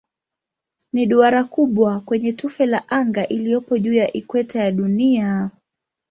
Ni 0.93 1.05
duara 1.05 1.43
kubwa 1.43 2.01
kwenye 2.01 2.33
tufe 2.33 2.65
la 2.65 2.89
anga 2.89 3.27
iliyopo 3.27 3.77
juu 3.77 3.93
ya 3.93 4.13
ikweta 4.13 4.59
ya 4.63 4.71
Dunia. 4.71 5.51